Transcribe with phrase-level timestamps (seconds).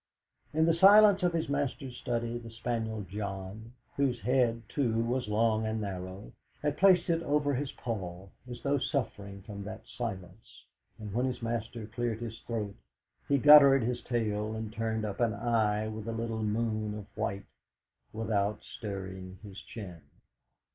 [0.51, 5.63] In the silence of his master's study the spaniel John, whose head, too, was long
[5.67, 6.31] and narrow,
[6.63, 10.65] had placed it over his paw, as though suffering from that silence,
[10.97, 12.73] and when his master cleared his throat
[13.27, 17.45] he guttered his tail and turned up an eye with a little moon of white,
[18.11, 20.01] without stirring his chin.